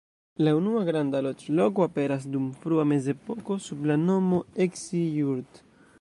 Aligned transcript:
La 0.45 0.51
unua 0.59 0.79
granda 0.87 1.19
loĝloko 1.25 1.85
aperas 1.87 2.25
dum 2.37 2.49
frua 2.63 2.85
mezepoko 2.93 3.61
sub 3.67 3.87
la 3.91 3.99
nomo 4.07 4.41
"Eski-Jurt". 4.67 5.67